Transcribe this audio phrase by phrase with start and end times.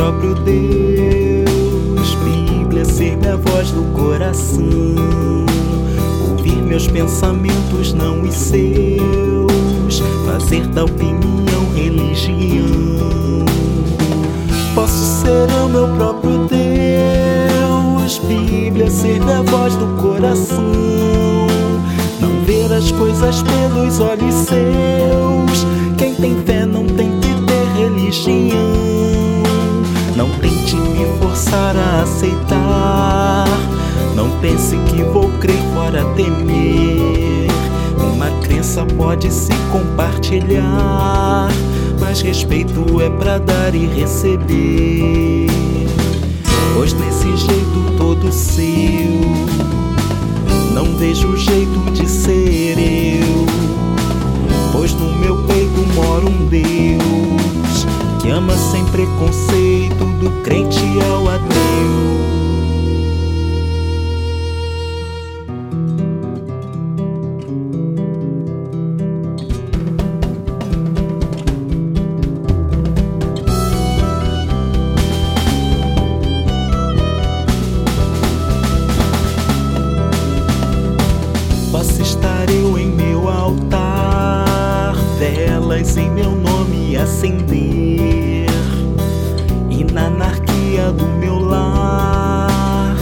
[0.00, 2.14] próprio Deus.
[2.24, 4.64] Bíblia ser minha voz do coração.
[6.30, 10.00] Ouvir meus pensamentos, não os seus.
[10.24, 13.44] Fazer da opinião religião.
[14.74, 18.18] Posso ser o meu próprio Deus.
[18.20, 20.72] Bíblia ser minha voz do coração.
[22.22, 25.66] Não ver as coisas pelos olhos seus.
[25.98, 26.59] Quem tem fé
[32.20, 33.46] aceitar.
[34.14, 37.48] Não pense que vou crer fora temer.
[38.14, 41.48] Uma crença pode se compartilhar,
[41.98, 45.46] mas respeito é pra dar e receber.
[46.74, 48.60] Pois nesse jeito todo seu,
[50.74, 53.46] não vejo jeito de ser eu.
[54.72, 57.86] Pois no meu peito mora um Deus
[58.20, 60.89] que ama sem preconceito, do crente
[85.80, 88.46] velas em meu nome acender,
[89.70, 92.96] e na anarquia do meu lar,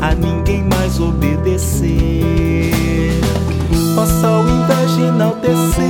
[0.00, 1.94] a ninguém mais obedecer.
[3.96, 5.84] Ao invés de enaltecer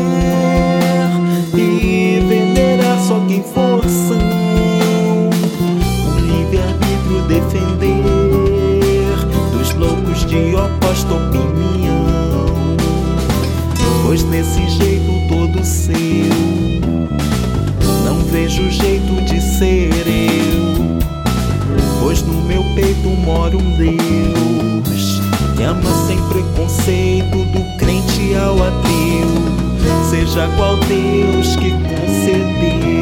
[1.54, 4.18] e venerar só quem for são,
[6.10, 8.02] o livre-arbítrio defender
[9.52, 11.56] dos loucos de oposta opinião.
[14.04, 14.93] Pois nesse jeito
[23.54, 25.20] um Deus
[25.56, 30.04] que ama sem preconceito, do crente ao ateu.
[30.10, 32.93] Seja qual Deus que concedeu,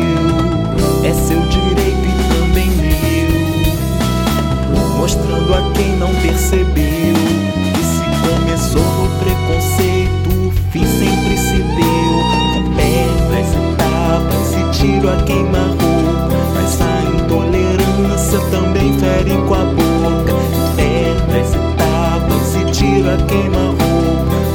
[23.12, 23.74] boca queima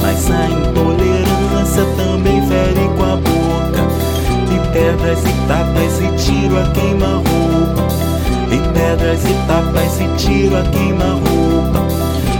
[0.02, 3.82] Mas a intolerância também fere com a boca.
[4.52, 7.86] E pedras e tapas e tiro a queima roupa
[8.50, 11.86] E pedras e tapas e tiro a queima roupa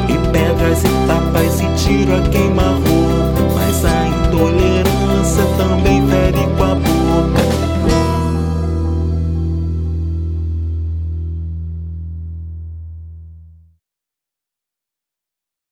[0.08, 2.87] E pedras e tapas e tiro a queima roupa